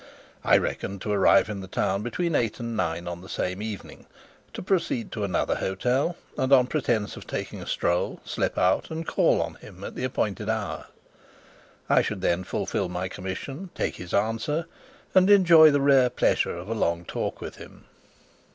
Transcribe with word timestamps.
I 0.43 0.57
reckoned 0.57 0.99
to 1.03 1.11
arrive 1.11 1.47
in 1.47 1.59
the 1.59 1.67
town 1.67 2.01
between 2.01 2.33
eight 2.33 2.59
and 2.59 2.75
nine 2.75 3.07
on 3.07 3.21
the 3.21 3.29
same 3.29 3.61
evening, 3.61 4.07
to 4.51 4.63
proceed 4.63 5.11
to 5.11 5.23
another 5.23 5.53
hotel, 5.57 6.15
and, 6.39 6.51
on 6.51 6.65
pretence 6.65 7.15
of 7.17 7.27
taking 7.27 7.61
a 7.61 7.67
stroll, 7.67 8.19
slip 8.25 8.57
out 8.57 8.89
and 8.89 9.05
call 9.05 9.39
on 9.43 9.53
him 9.61 9.83
at 9.83 9.93
the 9.93 10.03
appointed 10.03 10.49
hour. 10.49 10.87
I 11.87 12.01
should 12.01 12.21
then 12.21 12.43
fulfil 12.43 12.89
my 12.89 13.09
commission, 13.09 13.69
take 13.75 13.97
his 13.97 14.11
answer, 14.11 14.65
and 15.13 15.29
enjoy 15.29 15.69
the 15.69 15.81
rare 15.81 16.09
pleasure 16.09 16.57
of 16.57 16.67
a 16.67 16.73
long 16.73 17.05
talk 17.05 17.39
with 17.39 17.57
him. 17.57 17.83